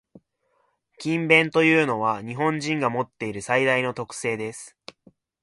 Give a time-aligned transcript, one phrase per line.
[0.97, 4.75] 「勤勉」というのは、日本人が持っている最大の特性です。